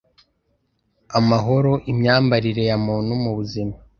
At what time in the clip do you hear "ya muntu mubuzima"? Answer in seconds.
2.69-3.75